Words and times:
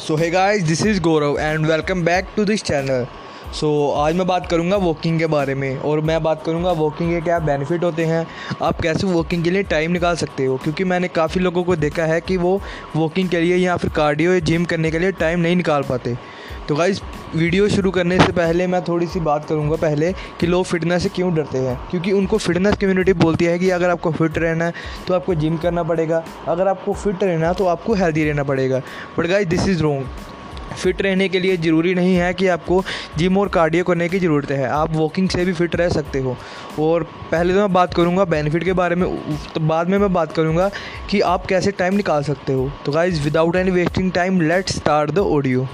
So 0.00 0.14
hi 0.16 0.28
guys 0.30 0.62
this 0.62 0.84
is 0.86 1.00
Gaurav 1.00 1.38
and 1.40 1.66
welcome 1.66 2.04
back 2.04 2.28
to 2.36 2.44
this 2.44 2.62
channel 2.62 3.04
so 3.54 3.70
आज 3.98 4.14
मैं 4.16 4.26
बात 4.26 4.46
करूँगा 4.46 4.76
walking 4.76 5.18
के 5.18 5.26
बारे 5.26 5.54
में 5.54 5.78
और 5.78 6.00
मैं 6.00 6.22
बात 6.22 6.42
करूँगा 6.46 6.72
वॉकिंग 6.72 7.10
के 7.10 7.20
क्या 7.20 7.38
बेनिफिट 7.38 7.84
होते 7.84 8.04
हैं। 8.04 8.26
आप 8.62 8.80
कैसे 8.80 9.06
वॉकिंग 9.06 9.44
के 9.44 9.50
लिए 9.50 9.62
टाइम 9.62 9.90
निकाल 9.92 10.16
सकते 10.16 10.44
हो? 10.44 10.56
क्योंकि 10.56 10.84
मैंने 10.84 11.08
काफ़ी 11.08 11.40
लोगों 11.40 11.64
को 11.64 11.76
देखा 11.76 12.04
है 12.04 12.20
कि 12.20 12.36
वो 12.36 12.60
वॉकिंग 12.96 13.28
के 13.28 13.40
लिए 13.40 13.56
या 13.56 13.76
फिर 13.76 13.90
कार्डियो 13.90 14.32
या 14.32 14.38
जिम 14.40 14.64
करने 14.64 14.90
के 14.90 14.98
लिए 14.98 15.12
टाइम 15.12 15.40
नहीं 15.40 15.56
निकाल 15.56 15.82
पाते। 15.82 16.16
तो 16.68 16.74
गाइज़ 16.76 17.00
वीडियो 17.34 17.68
शुरू 17.68 17.90
करने 17.90 18.18
से 18.18 18.32
पहले 18.32 18.66
मैं 18.66 18.82
थोड़ी 18.84 19.06
सी 19.06 19.20
बात 19.20 19.44
करूँगा 19.44 19.76
पहले 19.76 20.12
कि 20.40 20.46
लोग 20.46 20.64
फिटनेस 20.64 21.02
से 21.02 21.08
क्यों 21.08 21.34
डरते 21.34 21.58
हैं? 21.58 21.76
क्योंकि 21.90 22.12
उनको 22.12 22.38
फिटनेस 22.38 22.74
कम्युनिटी 22.80 23.12
बोलती 23.14 23.44
है 23.44 23.58
कि 23.58 23.70
अगर 23.70 23.90
आपको 23.90 24.10
फिट 24.12 24.38
रहना 24.38 24.64
है 24.64 24.74
तो 25.08 25.14
आपको 25.14 25.34
जिम 25.34 25.56
करना 25.56 25.82
पड़ेगा। 25.82 26.22
अगर 26.48 26.68
आपको 26.68 26.92
फिट 26.94 27.24
रहना 27.24 27.48
है 27.48 27.54
तो 27.54 27.66
आपको 27.66 27.94
हेल्दी 27.94 28.24
रहना 28.24 28.42
पड़ेगा। 28.44 28.78
But 29.18 29.26
guys 29.26 29.48
this 29.48 29.68
is 29.68 29.82
wrong 29.82 30.06
fit 30.72 31.00
रहने 31.02 31.28
के 31.28 31.38
लिए 31.40 31.56
ज़रूरी 31.56 31.94
नहीं 31.94 32.14
है 32.16 32.32
कि 32.34 32.46
आपको 32.48 32.82
जिम 33.18 33.38
और 33.38 33.48
कार्डियो 33.48 33.84
करने 33.84 34.08
की 34.08 34.18
ज़रूरत 34.18 34.50
है। 34.50 34.68
आप 34.68 34.92
वॉकिंग 34.92 35.28
से 35.28 35.44
भी 35.44 35.52
फिट 35.52 35.76
रह 35.76 35.88
सकते 35.88 36.18
हो। 36.18 36.36
और 36.80 37.02
पहले 37.30 37.54
तो 37.54 37.60
मैं 37.60 37.72
बात 37.72 37.94
करूँगा 37.94 38.24
बेनिफिट 38.26 38.64
के 38.64 38.72
बारे 38.72 38.96
में। 38.96 39.08
तो 39.54 39.60
बाद 39.60 39.88
में 39.88 39.98
मैं 39.98 40.12
बात 40.12 40.32
करूँगा 40.32 40.70
कि 41.10 41.20
आप 41.20 41.46
कैसे 41.46 41.70
टाइम 41.72 41.94
निकाल 41.94 42.22
सकते 42.22 42.52
हो। 42.52 42.70
तो 42.86 42.92
guys 42.92 43.22
without 43.22 43.56
any 43.56 43.70
wasting 43.70 44.12
time 44.12 44.40
let 44.40 44.68
start 44.68 45.10
the 45.10 45.18
audio 45.18 45.66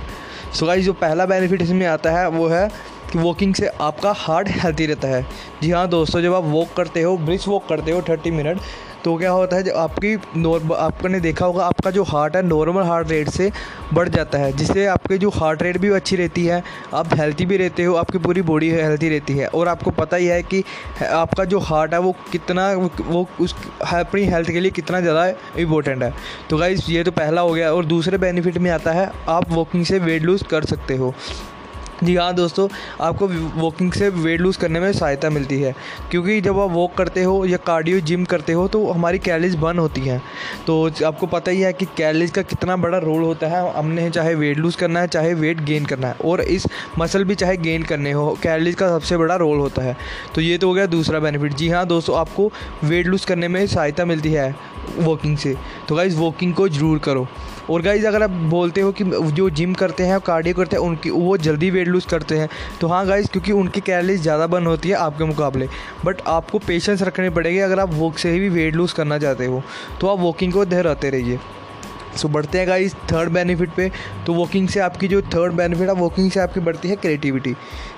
so 0.55 0.67
guys 0.67 0.85
जो 0.85 0.93
पहला 0.93 1.27
बेनिफिट 1.27 1.63
इसमें 1.63 1.87
आता 1.87 2.11
है, 2.11 2.29
वो 2.29 2.47
है 2.49 2.69
कि 3.13 3.19
वॉकिंग 3.19 3.55
से 3.55 3.67
आपका 3.67 4.13
हार्ट 4.17 4.49
हेल्थी 4.55 4.87
रहता 4.87 5.09
है। 5.09 5.27
जी 5.63 5.71
हाँ 5.71 5.87
दोस्तों, 5.89 6.21
जब 6.21 6.35
आप 6.35 6.45
वॉक 6.45 6.73
करते 6.77 7.03
हो 7.03 7.17
ब्रिज 7.17 7.45
वॉक 7.49 7.67
करते 7.69 7.91
हो 7.91 8.03
थर्टी 8.09 8.31
मिनट 8.31 8.61
तो 9.07 9.15
क्या 9.17 9.31
होता 9.31 9.57
है, 9.57 9.63
जब 9.63 9.77
आपकी 9.77 10.15
नॉर्म 10.37 10.73
आपने 10.75 11.19
देखा 11.21 11.47
होगा, 11.47 11.65
आपका 11.65 11.91
जो 11.91 12.03
हार्ट 12.05 12.37
है 12.37 12.43
नॉर्मल 12.43 12.83
हार्ट 12.83 13.11
रेट 13.11 13.29
से 13.29 13.51
बढ़ 13.95 14.09
जाता 14.09 14.39
है, 14.39 14.51
जिससे 14.53 14.87
आपकी 14.87 15.19
जो 15.19 15.31
हार्ट 15.31 15.63
रेट 15.63 15.79
भी 15.79 15.91
अच्छी 15.91 16.17
रहती 16.17 16.45
है, 16.47 16.63
आप 16.95 17.15
हेल्थी 17.15 17.47
भी 17.47 17.57
रहते 17.57 17.85
हो, 17.85 17.95
आपकी 17.95 18.19
पूरी 18.19 18.43
बॉडी 18.43 18.71
हेल्थी 18.71 19.09
रहती 19.09 19.39
है। 19.39 19.47
और 19.49 19.69
आपको 19.69 19.91
पता 19.93 20.17
ही 20.17 20.27
है 20.27 20.43
कि 20.43 20.65
आपका 21.05 21.45
जो 21.45 21.59
हार्ट 21.61 21.95
है, 21.95 22.01
वो 22.01 22.15
कितना, 22.33 22.71
वो 23.01 23.27
उस 23.41 23.55
अपनी 23.95 24.25
हेल्थ 24.25 24.51
के 24.51 24.61
लिए 24.61 24.71
कितना 24.73 25.01
ज़्यादा 25.01 25.27
इम्पोर्टेंट 25.59 26.03
है। 26.03 26.13
तो 26.51 26.57
गाइज़ 26.59 26.91
ये 26.93 27.05
तो 27.05 27.11
पहला 27.13 27.41
हो 27.41 27.53
गया, 27.53 27.73
और 27.73 27.85
दूसरे 27.87 28.19
बेनिफिट 28.19 28.59
में 28.59 28.71
आता 28.71 28.93
है, 28.93 29.11
आप 29.29 29.53
वॉकिंग 29.53 29.85
से 29.85 29.99
वेट 30.01 30.23
लूज़ 30.23 30.45
कर 30.45 30.65
सकते 30.65 30.97
हो। 30.97 31.15
जी 32.05 32.15
हाँ 32.17 32.33
दोस्तों, 32.35 32.69
आपको 33.01 33.27
वॉकिंग 33.61 33.93
से 33.93 34.09
वेट 34.09 34.41
लूज़ 34.41 34.59
करने 34.59 34.81
में 34.81 34.93
सहायता 34.93 35.31
मिलती 35.31 35.61
है। 35.61 35.75
क्योंकि 36.11 36.41
जब 36.41 36.59
आप 36.61 36.71
वॉक 36.71 36.95
करते 36.95 37.23
हो 37.23 37.45
या 37.45 37.57
कार्डियो 37.57 38.01
जिम 38.01 38.25
करते 38.25 38.53
हो 38.53 38.67
तो 38.69 38.85
हमारी 38.87 39.19
कैलरीज 39.19 39.55
बर्न 39.55 39.79
होती 39.79 40.01
हैं। 40.01 40.21
तो 40.67 40.91
आपको 41.07 41.27
पता 41.27 41.51
ही 41.51 41.61
है 41.61 41.73
कि 41.73 41.87
कैलरीज 41.97 42.31
का 42.31 42.43
कितना 42.43 42.77
बड़ा 42.77 42.99
रोल 42.99 43.23
होता 43.23 43.47
है। 43.47 43.73
हमने 43.75 44.11
चाहे 44.11 44.35
वेट 44.35 44.59
लूज़ 44.59 44.77
करना 44.77 45.01
है, 45.01 45.07
चाहे 45.07 45.33
वेट 45.35 45.61
गेन 45.61 45.85
करना 45.85 46.09
है। 46.09 46.15
और 46.25 46.41
इस 46.41 46.67
मसल 46.99 47.25
भी 47.25 47.35
चाहे 47.35 47.57
गेन 47.57 47.83
करने 47.83 48.13
हो 48.13 48.39
कैलरीज 48.43 48.75
का 48.75 48.89
सबसे 48.89 49.17
बड़ा 49.17 49.37
रोल 49.37 49.59
होता 49.59 49.83
है। 49.83 49.97
तो 50.35 50.41
ये 50.41 50.59
तो 50.59 50.69
हो 50.69 50.75
गया 50.75 50.87
दूसरा 50.87 51.21
बेनिफिट 51.21 51.55
जी 51.55 51.69
हाँ 51.69 51.87
दोस्तों, 51.87 52.17
आपको 52.19 52.53
वेट 52.85 53.07
लूज़ 53.07 53.27
करने 53.27 53.49
में 53.49 53.67
सहायता 53.67 54.05
मिलती 54.05 54.33
है। 54.33 54.55
वॉकिंग 54.99 55.37
से। 55.37 55.55
तो 55.89 55.97
गाइज़ 55.97 56.17
वॉकिंग 56.17 56.55
को 56.55 56.69
ज़रूर 56.69 56.99
करो। 56.99 57.27
और 57.71 57.83
गाइज़ 57.83 58.07
अगर 58.07 58.23
आप 58.23 58.31
बोलते 58.31 58.81
हो 58.81 58.93
कि 58.93 59.05
जो 59.05 59.49
जिम 59.51 59.73
करते 59.75 60.03
हैं 60.03 60.21
कार्डियो 60.21 60.55
करते 60.55 60.77
हैं, 60.77 60.83
उनकी, 60.83 61.11
वो 61.11 61.37
जल्दी 61.37 61.71
वेट 61.71 61.89
लूज़ 61.89 62.07
करते 62.07 62.39
हैं। 62.39 62.49
तो 62.81 62.89
हाँ 62.89 63.07
गाइज़ 63.07 63.27
क्योंकि 63.27 63.53
उनकी 63.53 63.81
कैलरीज 63.81 64.23
ज़्यादा 64.23 64.47
बर्न 64.47 64.67
होती 64.67 64.89
है 64.89 64.95
आपके 64.95 65.25
मुकाबले। 65.25 65.69
बट 66.05 66.21
आपको 66.27 66.59
पेशेंस 66.59 67.03
रखनी 67.03 67.29
पड़ेगी 67.31 67.59
अगर 67.59 67.81
आप 67.81 67.95
वॉक 67.95 68.19
से 68.19 68.31
ही 68.31 68.41
भी 68.41 68.49
वेट 68.49 68.75
लूज़ 68.75 68.95
करना 68.95 69.19
चाहते 69.19 69.47
हो। 69.47 69.63
तो 70.01 70.09
आप 70.09 70.21
वॉकिंग 70.21 70.53
को 70.53 70.65
दोहराते 70.65 71.11
रहिए। 71.11 71.39
सो 72.17 72.29
बढ़ते 72.29 72.59
हैं 72.59 72.67
गाइस 72.69 72.95
थर्ड 73.13 73.33
बेनिफिट 73.33 73.71
पे। 73.77 73.91
तो 74.27 74.35
वॉकिंग 74.35 74.69
से 74.69 74.81
आपकी 74.81 75.09
जो 75.09 75.21
थर्ड 75.35 75.53
बेनिफिट 75.53 75.89
है 75.89 75.95
वॉकिंग 75.95 76.31
से 76.31 76.41
आपकी 76.41 76.61
बढ़ती 76.61 76.89
है 76.89 76.97
क्रिएटिविटी 76.97 77.55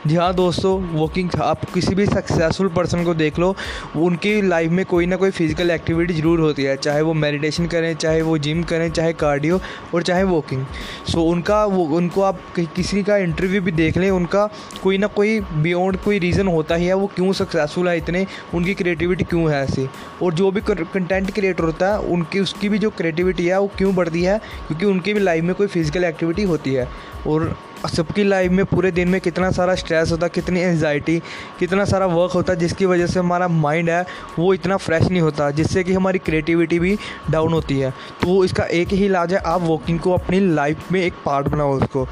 जी 0.06 0.17
हाँ 0.17 0.33
दोस्तों 0.34 0.79
वॉकिंग 0.91 1.31
आप 1.43 1.65
किसी 1.71 1.95
भी 1.95 2.06
सक्सेसफुल 2.06 2.69
पर्सन 2.69 3.05
को 3.05 3.15
देख 3.15 3.39
लो, 3.39 3.55
उनकी 3.97 4.41
लाइफ 4.43 4.71
में 4.71 4.84
कोई 4.87 5.07
ना 5.07 5.17
कोई 5.17 5.31
फ़िज़िकल 5.31 5.71
एक्टिविटी 5.71 6.15
ज़रूर 6.15 6.41
होती 6.41 6.62
है, 6.62 6.77
चाहे 6.77 7.03
वो 7.03 7.15
मेडिटेशन 7.15 7.67
करें, 7.67 7.95
चाहे 7.97 8.23
वो 8.23 8.37
जिम 8.39 8.62
करें, 8.62 8.91
चाहे 8.91 9.12
कार्डियो 9.15 9.61
और 9.95 10.03
चाहे 10.03 10.23
वॉकिंग 10.25 10.65
सो 11.09 11.23
उनका, 11.23 11.65
वो, 11.65 11.84
उनको 11.97 12.23
आप 12.23 12.41
किसी 12.57 13.03
का 13.03 13.17
इंटरव्यू 13.17 13.62
भी 13.62 13.73
देख 13.73 13.97
लें, 13.99 14.11
उनका 14.11 14.49
कोई 14.83 14.99
ना 14.99 15.07
कोई 15.09 15.39
बियॉन्ड 15.41 15.97
कोई 15.97 16.19
रीज़न 16.19 16.49
होता 16.49 16.75
ही 16.75 16.87
है, 16.87 16.95
वो 16.95 17.07
क्यों 17.17 17.33
सक्सेसफुल 17.34 17.89
है 17.89 17.97
इतने, 17.99 18.27
उनकी 18.55 18.75
क्रिएटिविटी 18.75 19.25
क्यों 19.25 19.51
है 19.51 19.62
ऐसे? 19.65 19.89
और 20.23 20.34
जो 20.34 20.51
भी 20.51 20.61
कंटेंट 20.69 21.31
क्रिएटर 21.31 21.65
होता 21.65 21.93
है, 21.93 21.99
उनकी, 22.09 22.41
उसकी 22.41 22.69
भी 22.69 22.78
जो 22.78 22.91
क्रिएटिविटी 22.91 23.47
है, 23.47 23.61
वो 23.61 23.71
क्यों 23.78 23.95
बढ़ 23.95 24.08
कर 24.09 24.11
दिया 24.11 24.33
है, 24.33 24.39
क्योंकि 24.67 24.87
उनकी 24.87 25.15
भी 25.15 25.21
लाइफ 25.21 25.45
में 25.45 25.55
कोई 25.55 25.67
फ़िज़िकल 25.67 26.05
एक्टिविटी 26.05 26.43
होती 26.45 26.75
है। 26.75 26.89
और 27.27 27.57
सबकी 27.89 28.23
लाइफ 28.25 28.53
में 28.53 28.65
पूरे 28.67 28.91
दिन 28.91 29.09
में 29.09 29.21
कितना 29.21 29.51
सारा 29.51 29.75
स्ट्रेस 29.75 30.11
होता 30.13 30.27
है 30.27 30.31
कितनी 30.35 30.61
एनजाइटी 30.61 31.19
कितना 31.59 31.85
सारा 31.85 32.07
वर्क 32.07 32.33
होता 32.33 32.53
है 32.53 32.59
जिसकी 32.59 32.87
वजह 32.87 33.07
से 33.07 33.19
हमारा 33.19 33.49
माइंड 33.49 33.91
है, 33.91 34.05
वो 34.39 34.53
इतना 34.55 34.77
फ्रेश 34.77 35.03
नहीं 35.03 35.21
होता, 35.21 35.51
जिससे 35.51 35.85
कि 35.85 35.93
हमारी 35.93 36.19
क्रिएटिविटी 36.21 36.79
भी 36.79 36.97
डाउन 37.31 37.53
होती 37.53 37.79
है। 37.79 37.91
तो 38.23 38.45
इसका 38.45 38.65
एक 38.65 38.89
ही 38.89 39.05
इलाज 39.07 39.35
है, 39.35 39.41
आप 39.41 39.63
वॉकिंग 39.63 40.01
को 40.01 40.13
अपनी 40.13 40.41
लाइफ 40.55 40.93
में 40.93 41.01
एक 41.03 41.15
पार्ट 41.27 41.49
बनाओ 41.49 41.77
उसको। 41.77 42.07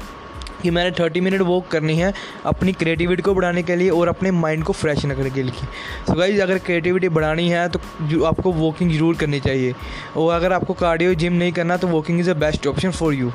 कि 0.61 0.69
मैंने 0.71 0.91
थर्टी 0.99 1.21
मिनट 1.21 1.41
वॉक 1.41 1.67
करनी 1.67 1.95
है 1.95 2.13
अपनी 2.45 2.73
क्रिएटिविटी 2.73 3.21
को 3.21 3.33
बढ़ाने 3.33 3.63
के 3.63 3.75
लिए 3.75 3.89
और 3.89 4.07
अपने 4.07 4.31
माइंड 4.33 4.63
को 4.63 4.73
फ्रेश 4.73 5.05
रखने 5.05 5.29
के 5.29 5.43
लिए। 5.43 5.51
सो 5.51 6.11
so 6.11 6.17
गाइज़ 6.17 6.41
अगर 6.41 6.57
क्रिएटिविटी 6.59 7.09
बढ़ानी 7.09 7.49
है 7.49 7.67
तो 7.69 8.23
आपको 8.25 8.51
वॉकिंग 8.53 8.91
ज़रूर 8.91 9.15
करनी 9.17 9.39
चाहिए। 9.39 9.75
और 10.17 10.33
अगर 10.35 10.53
आपको 10.53 10.73
कार्डियो 10.75 11.13
जिम 11.15 11.33
नहीं 11.33 11.51
करना 11.51 11.77
तो 11.77 11.87
walking 11.87 12.19
is 12.19 12.29
a 12.29 12.33
best 12.35 12.67
option 12.67 12.91
for 12.91 13.13
you 13.13 13.31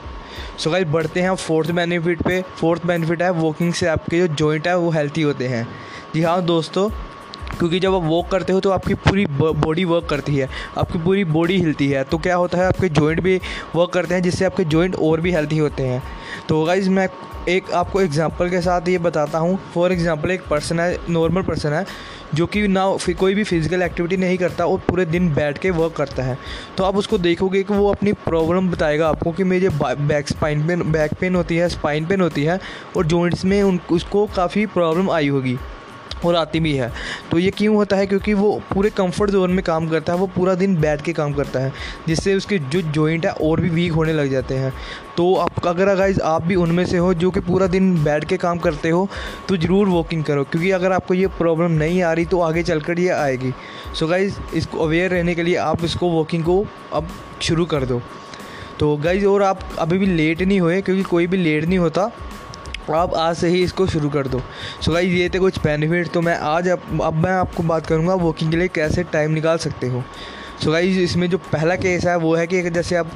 so 0.59 0.71
guys 0.71 0.89
बढ़ते 0.89 1.21
हैं 1.21 1.35
फोर्थ 1.37 1.71
बेनिफिट 1.71 2.23
पे। 2.23 2.41
फोर्थ 2.57 2.87
बेनिफिट 2.87 3.23
है 3.23 3.31
वॉकिंग 3.33 3.73
से 3.73 3.87
आपके 3.87 4.19
जो 4.19 4.35
जॉइंट 4.35 4.69
है, 4.69 4.77
वो 4.77 4.91
हेल्थी 4.91 5.23
होते 5.23 5.49
हैं। 5.49 5.67
जी 6.15 6.23
हाँ 6.23 6.43
दोस्तों 6.45 6.89
क्योंकि 7.53 7.81
जब 7.81 7.95
आप 7.95 8.03
वॉक 8.05 8.29
करते 8.31 8.53
हो 8.53 8.61
तो 8.61 8.71
आपकी 8.71 8.95
पूरी 8.97 9.27
बॉडी 9.33 9.85
वर्क 9.85 10.07
करती 10.07 10.37
है। 10.37 10.49
आपकी 10.79 10.99
पूरी 10.99 11.25
बॉडी 11.27 11.59
हिलती 11.59 11.89
है। 11.89 12.05
तो 12.05 12.19
क्या 12.19 12.37
होता 12.37 12.59
है, 12.59 12.67
आपके 12.67 12.89
जॉइंट 12.91 13.21
भी 13.21 13.41
वर्क 13.77 13.91
करते 13.91 14.15
हैं, 14.15 14.23
जिससे 14.23 14.45
आपके 14.45 14.65
जॉइंट 14.67 14.97
और 14.97 15.21
भी 15.21 15.33
हेल्थी 15.33 15.59
होते 15.59 15.83
हैं। 15.83 16.03
तो 16.49 16.65
गाइज़ 16.65 16.91
मैं 16.91 17.09
एक 17.49 17.71
आपको 17.73 18.01
एग्जांपल 18.01 18.51
के 18.51 18.61
साथ 18.63 18.89
ये 18.89 18.99
बताता 19.01 19.39
हूँ। 19.39 19.59
फॉर 19.75 19.93
एग्जांपल 19.93 20.31
एक 20.31 20.43
पर्सन 20.51 20.81
है 20.81 20.97
नॉर्मल 21.11 21.43
पर्सन 21.43 21.73
है, 21.73 21.85
जो 22.35 22.47
कि 22.47 22.67
ना 22.69 22.85
कोई 23.11 23.35
भी 23.35 23.45
फ़िज़िकल 23.45 23.83
एक्टिविटी 23.83 24.17
नहीं 24.17 24.37
करता 24.39 24.67
और 24.67 24.79
पूरे 24.89 25.05
दिन 25.07 25.33
बैठ 25.35 25.59
के 25.59 25.71
वर्क 25.71 25.93
करता 25.93 26.23
है। 26.23 26.39
तो 26.77 26.85
आप 26.85 26.97
उसको 26.97 27.19
देखोगे 27.19 27.63
कि 27.63 27.75
वो 27.75 27.91
अपनी 27.91 28.13
प्रॉब्लम 28.21 28.71
बताएगा 28.71 29.09
आपको 29.09 29.33
कि 29.33 29.45
मेरे 29.45 29.69
back 29.83 30.29
spine 30.29 30.67
pain 30.67 30.91
back 30.93 31.15
pain 31.21 31.35
होती 31.35 31.57
है 31.57 31.69
स्पाइन 31.69 32.07
पेन 32.07 32.21
होती 32.21 32.45
है, 32.45 32.59
और 32.97 33.07
जॉइंट्स 33.07 33.45
में 33.45 33.63
उन, 33.63 33.81
उसको 33.91 34.27
काफ़ी 34.37 34.67
प्रॉब्लम 34.69 35.11
आई 35.11 35.29
होगी। 35.29 35.59
और 36.25 36.37
आती 36.37 36.61
भी 36.61 36.75
है। 36.75 36.91
तो 37.31 37.39
ये 37.39 37.51
क्यों 37.51 37.75
होता 37.77 37.97
है? 37.97 38.07
क्योंकि 38.07 38.35
वो 38.35 38.53
पूरे 38.73 38.91
कंफर्ट 38.91 39.31
जोन 39.31 39.51
में 39.51 39.63
काम 39.65 39.89
करता 39.89 40.13
है, 40.13 40.19
वो 40.19 40.27
पूरा 40.27 40.55
दिन 40.55 40.77
बैठ 40.81 41.03
के 41.03 41.13
काम 41.13 41.33
करता 41.33 41.61
है, 41.61 41.73
जिससे 42.09 42.35
उसके 42.35 42.59
जो 42.61 42.81
जॉइंट 42.83 43.27
है 43.27 43.33
और 43.33 43.61
भी 43.61 43.69
वीक 43.71 43.93
होने 43.93 44.13
लग 44.13 44.31
जाते 44.31 44.55
हैं। 44.55 44.73
तो 45.17 45.35
आप, 45.35 45.67
अगर 45.67 45.95
गाइज़ 45.97 46.21
आप 46.23 46.43
भी 46.43 46.55
उनमें 46.57 46.85
से 46.87 46.99
हो 46.99 47.13
जो 47.15 47.31
कि 47.31 47.41
पूरा 47.43 47.67
दिन 47.67 47.93
बैठ 48.05 48.25
के 48.25 48.37
काम 48.37 48.59
करते 48.59 48.91
हो 48.91 49.09
तो 49.49 49.57
ज़रूर 49.57 49.89
वॉकिंग 49.89 50.25
करो, 50.25 50.45
क्योंकि 50.45 50.71
अगर 50.71 50.93
आपको 50.93 51.15
ये 51.15 51.27
प्रॉब्लम 51.39 51.73
नहीं 51.75 52.03
आ 52.03 52.13
रही 52.13 52.25
तो 52.25 52.41
आगे 52.41 52.63
चल 52.63 52.81
कर 52.81 52.99
ये 53.01 53.09
आएगी। 53.11 53.53
सो 53.95 54.07
गाइज़ 54.07 54.39
इसको 54.55 54.79
अवेयर 54.79 55.11
रहने 55.11 55.35
के 55.35 55.43
लिए 55.43 55.57
आप 55.59 55.85
इसको 55.85 56.11
वॉकिंग 56.11 56.45
को 56.45 56.65
अब 56.93 57.09
शुरू 57.43 57.65
कर 57.67 57.85
दो। 57.85 58.01
तो 58.81 58.97
गाइज़ 58.97 59.27
और 59.27 59.43
आप 59.43 59.61
अभी 59.79 59.99
भी 59.99 60.07
लेट 60.07 60.43
नहीं 60.43 60.61
हुए, 60.61 60.81
क्योंकि 60.83 61.03
कोई 61.03 61.27
भी 61.27 61.37
लेट 61.37 61.65
नहीं 61.65 61.79
होता। 61.79 62.11
आप 62.91 63.15
आज 63.15 63.37
से 63.37 63.49
ही 63.49 63.63
इसको 63.63 63.87
शुरू 63.87 64.09
कर 64.11 64.27
दो। 64.27 64.39
सो 64.39 64.83
so 64.83 64.93
गाइज़ 64.93 65.13
ये 65.13 65.29
थे 65.29 65.39
कुछ 65.39 65.59
बेनिफिट 65.59 66.09
तो 66.09 66.21
मैं 66.21 66.37
आज 66.37 66.69
अब 66.69 67.03
अब 67.03 67.15
मैं 67.15 67.33
आपको 67.33 67.63
बात 67.63 67.87
करूँगा 67.87 68.15
वॉकिंग 68.15 68.51
के 68.51 68.57
लिए 68.57 68.69
कैसे 68.69 69.03
टाइम 69.13 69.31
निकाल 69.31 69.59
सकते 69.59 69.87
हो। 69.87 70.03
सो 70.03 70.67
so 70.67 70.73
गाइज़ 70.73 70.99
इसमें 71.01 71.29
जो 71.31 71.39
पहला 71.53 71.77
केस 71.77 72.05
है, 72.05 72.17
वो 72.17 72.35
है 72.37 72.47
कि 72.47 72.63
जैसे 72.63 72.97
आप 72.97 73.11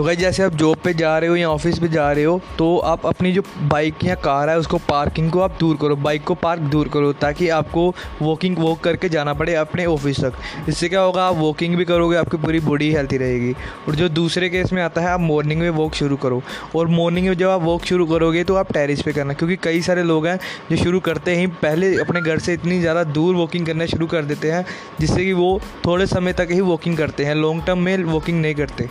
तो 0.00 0.04
भाई 0.04 0.16
जैसे 0.16 0.42
आप 0.42 0.52
जॉब 0.52 0.76
पे 0.84 0.92
जा 0.94 1.18
रहे 1.18 1.30
हो 1.30 1.34
या 1.36 1.48
ऑफ़िस 1.50 1.78
पे 1.78 1.88
जा 1.88 2.10
रहे 2.12 2.24
हो 2.24 2.40
तो 2.58 2.76
आप 2.88 3.04
अपनी 3.06 3.32
जो 3.32 3.42
बाइक 3.62 4.04
या 4.04 4.14
कार 4.16 4.50
है, 4.50 4.56
उसको 4.58 4.78
पार्किंग 4.78 5.30
को 5.30 5.40
आप 5.40 5.56
दूर 5.60 5.76
करो। 5.76 5.96
बाइक 5.96 6.22
को 6.24 6.34
पार्क 6.34 6.60
दूर 6.70 6.88
करो, 6.88 7.12
ताकि 7.14 7.48
आपको 7.48 7.86
वॉकिंग 8.22 8.56
वॉक 8.58 8.80
करके 8.80 9.08
जाना 9.08 9.34
पड़े 9.34 9.54
अपने 9.54 9.86
ऑफ़िस 9.86 10.20
तक। 10.20 10.68
इससे 10.68 10.88
क्या 10.88 11.00
होगा, 11.00 11.24
आप 11.24 11.36
वॉकिंग 11.36 11.74
भी 11.76 11.84
करोगे, 11.84 12.16
आपकी 12.16 12.36
पूरी 12.36 12.60
बॉडी 12.60 12.90
हेल्थी 12.92 13.16
रहेगी। 13.16 13.52
और 13.88 13.94
जो 13.94 14.08
दूसरे 14.10 14.48
केस 14.48 14.72
में 14.72 14.82
आता 14.82 15.00
है, 15.00 15.08
आप 15.08 15.20
मॉर्निंग 15.20 15.60
में 15.60 15.68
वॉक 15.70 15.94
शुरू 15.94 16.16
करो। 16.16 16.42
और 16.76 16.88
मॉर्निंग 16.88 17.28
में 17.28 17.34
जब 17.34 17.48
आप 17.48 17.62
वॉक 17.62 17.84
शुरू 17.84 18.06
करोगे 18.06 18.44
तो 18.44 18.54
आप 18.54 18.72
टेरिस 18.72 19.02
पे 19.02 19.12
करना, 19.12 19.34
क्योंकि 19.34 19.56
कई 19.62 19.82
सारे 19.82 20.02
लोग 20.02 20.26
हैं, 20.26 20.38
जो 20.70 20.76
शुरू 20.76 21.00
करते 21.00 21.36
ही 21.36 21.46
पहले 21.62 21.94
अपने 21.98 22.22
घर 22.22 22.38
से 22.38 22.54
इतनी 22.54 22.80
ज़्यादा 22.80 23.04
दूर 23.12 23.34
वॉकिंग 23.34 23.66
करना 23.66 23.86
शुरू 23.86 24.06
कर 24.06 24.24
देते 24.24 24.52
हैं, 24.52 24.64
जिससे 25.00 25.24
कि 25.24 25.32
वो 25.32 25.60
थोड़े 25.86 26.06
समय 26.06 26.32
तक 26.32 26.48
ही 26.52 26.60
वॉकिंग 26.62 26.96
करते 26.96 27.24
हैं। 27.24 27.34
लॉन्ग 27.34 27.66
टर्म 27.66 27.78
में 27.78 27.96
वॉकिंग 28.04 28.40
नहीं 28.40 28.54
करते। 28.54 28.88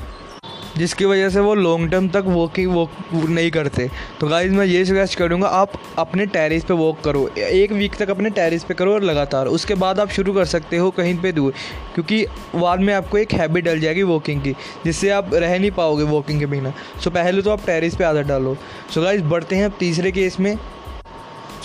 जिसकी 0.77 1.05
वजह 1.05 1.29
से 1.29 1.39
वो 1.39 1.53
लॉन्ग 1.53 1.91
टर्म 1.91 2.07
तक 2.09 2.23
वॉकिंग 2.27 2.71
वॉक 2.71 2.91
नहीं 3.13 3.51
करते। 3.51 3.89
तो 4.19 4.27
गाइज़ 4.27 4.53
मैं 4.53 4.65
ये 4.65 4.83
सजेस्ट 4.85 5.17
करूँगा, 5.19 5.47
आप 5.47 5.71
अपने 5.97 6.25
टेरिस 6.25 6.63
पे 6.63 6.73
वॉक 6.73 7.01
करो। 7.01 7.27
एक 7.37 7.71
वीक 7.71 7.95
तक 7.95 8.09
अपने 8.09 8.29
टेरिस 8.29 8.63
पे 8.63 8.73
करो 8.73 8.93
और 8.93 9.03
लगातार। 9.03 9.47
उसके 9.47 9.75
बाद 9.75 9.99
आप 9.99 10.09
शुरू 10.09 10.33
कर 10.33 10.45
सकते 10.45 10.77
हो 10.77 10.91
कहीं 10.91 11.15
पे 11.17 11.31
दूर। 11.31 11.53
क्योंकि 11.95 12.25
बाद 12.55 12.79
में 12.79 12.93
आपको 12.93 13.17
एक 13.17 13.33
हैबिट 13.33 13.65
डल 13.65 13.79
जाएगी 13.79 14.03
वॉकिंग 14.03 14.41
की, 14.41 14.51
जिससे 14.85 15.09
आप 15.09 15.33
रह 15.33 15.59
नहीं 15.59 15.71
पाओगे 15.71 16.03
वॉकिंग 16.03 16.39
के 16.39 16.45
बिना। 16.45 16.73
सो 17.03 17.09
पहले 17.09 17.41
तो 17.41 17.51
आप 17.51 17.65
टेरिस 17.65 17.95
पर 17.95 18.03
आदत 18.03 18.27
डालो। 18.27 18.57
सो 18.93 19.01
गाइज़ 19.01 19.23
बढ़ते 19.23 19.55
हैं 19.55 19.69
तीसरे 19.69 20.11
केस 20.11 20.39
में। 20.39 20.57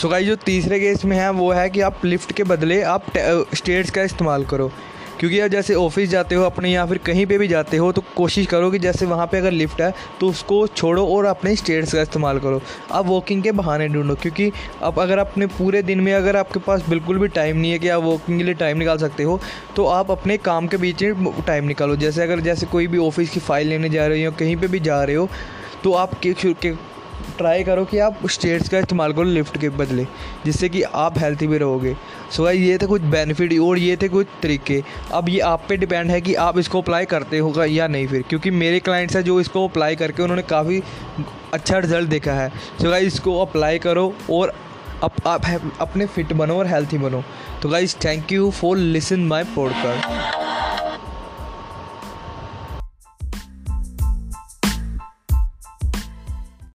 सो 0.03 0.09
गाइज़ 0.09 0.27
जो 0.27 0.37
तीसरे 0.37 0.81
केस 0.81 1.05
में 1.05 1.17
है, 1.17 1.31
वो 1.31 1.53
है 1.53 1.71
कि 1.71 1.81
आप 1.81 2.05
लिफ्ट 2.05 2.33
के 2.33 2.45
बदले 2.45 2.83
आप 2.83 3.06
स्टेट्स 3.55 3.91
का 3.91 4.03
इस्तेमाल 4.03 4.45
करो। 4.45 4.73
क्योंकि 5.20 5.38
यार 5.40 5.49
जैसे 5.49 5.75
ऑफ़िस 5.76 6.08
जाते 6.11 6.34
हो, 6.34 6.44
अपने 6.44 6.70
या 6.70 6.84
फिर 6.87 6.99
कहीं 6.99 7.25
पे 7.26 7.38
भी 7.38 7.49
जाते 7.49 7.76
हो 7.76 7.90
तो 7.93 8.02
कोशिश 8.16 8.46
करो 8.46 8.70
कि 8.70 8.78
जैसे 8.78 9.06
वहाँ 9.06 9.26
पे 9.26 9.38
अगर 9.38 9.50
लिफ्ट 9.52 9.81
है 9.81 9.93
तो 10.20 10.28
उसको 10.28 10.66
छोड़ो 10.69 11.06
और 11.06 11.25
अपने 11.25 11.55
स्टेट्स 11.56 11.93
का 11.93 12.02
इस्तेमाल 12.02 12.38
करो। 12.38 12.61
आप 12.93 13.06
वॉकिंग 13.06 13.43
के 13.43 13.52
बहाने 13.52 13.88
ढूंढो, 13.88 14.14
क्योंकि 14.14 14.50
अब 14.82 14.99
अगर 15.00 15.19
अपने 15.19 15.46
पूरे 15.49 15.82
दिन 15.82 16.00
में 16.00 16.12
अगर 16.14 16.37
आपके 16.37 16.61
पास 16.61 16.88
बिल्कुल 16.88 17.19
भी 17.19 17.28
टाइम 17.31 17.56
नहीं 17.56 17.72
है 17.72 17.78
कि 17.78 17.88
आप 17.88 18.02
वॉकिंग 18.02 18.38
के 18.38 18.44
लिए 18.44 18.55
टाइम 18.56 18.78
निकाल 18.78 18.99
सकते 18.99 19.22
हो 19.22 19.40
तो 19.76 19.87
आप 19.88 20.11
अपने 20.11 20.37
काम 20.40 20.66
के 20.66 20.76
बीच 20.76 21.02
में 21.02 21.32
टाइम 21.46 21.64
निकालो। 21.64 21.96
जैसे 21.96 22.22
अगर, 22.22 22.40
जैसे 22.40 22.67
कोई 22.67 22.87
भी 22.87 22.99
ऑफ़िस 23.00 23.31
की 23.31 23.40
फ़ाइल 23.40 23.69
लेने 23.69 23.88
जा 23.88 24.06
रहे 24.06 24.19
हो 24.19 24.25
या 24.25 24.31
कहीं 24.38 24.56
पर 24.56 24.67
भी 24.67 24.81
जा 24.81 25.02
रहे 25.02 25.17
हो 25.17 25.28
तो 25.84 25.93
आप 25.94 26.14
ट्राई 27.38 27.65
करो 27.65 27.85
कि 27.85 27.99
आप 27.99 28.26
स्टेट्स 28.31 28.69
का 28.69 28.79
इस्तेमाल 28.79 29.12
करो 29.12 29.23
लिफ्ट 29.23 29.59
के 29.59 29.69
बदले 29.69 30.05
जिससे 30.44 30.69
कि 30.69 30.82
आप 30.82 31.19
हेल्थी 31.19 31.47
भी 31.47 31.59
रहोगे। 31.59 31.94
सो 32.32 32.43
so, 32.43 32.55
ये 32.55 32.79
थे 32.79 32.87
कुछ 32.87 33.03
बेनिफिट 33.03 33.59
और 33.61 33.79
ये 33.79 33.97
थे 33.97 34.09
कुछ 34.09 34.26
तरीके। 34.43 34.82
अब 35.12 35.29
ये 35.29 35.41
आप 35.41 35.65
पे 35.69 35.76
डिपेंड 35.76 36.11
है 36.11 36.21
कि 36.21 36.35
आप 36.35 36.59
इसको 36.59 36.81
अप्लाई 36.82 37.05
करते 37.05 37.38
होगा 37.38 37.65
या 37.65 37.87
नहीं 37.88 38.06
फिर 38.06 38.23
क्योंकि 38.23 38.50
मेरे 38.50 38.81
क्लाइंट्स 38.81 39.17
हैं 39.17 39.23
जो 39.25 39.41
इसको 39.41 39.67
अप्लाई 39.69 39.97
करके 39.97 40.23
उन्होंने 40.23 40.43
काफ़ी 40.43 40.82
अच्छा 41.55 41.79
रिज़ल्ट 41.79 42.09
देखा 42.09 42.32
है। 42.32 42.49
सो 42.82 42.91
गाइज़ 42.91 43.06
इसको 43.06 43.41
अप्लाई 43.41 43.79
करो 43.79 44.12
और 44.31 44.55
आप, 45.05 45.27
आप 45.27 45.73
अपने 45.81 46.06
फिट 46.06 46.32
बनो 46.32 46.59
और 46.59 46.67
हेल्थी 46.67 46.99
बनो। 46.99 47.23
तो 47.62 47.69
guys 47.69 47.97
thank 48.05 48.32
you 48.32 48.50
for 48.50 48.77
listen 48.77 49.20
my 49.20 49.44
podcast 49.44 50.44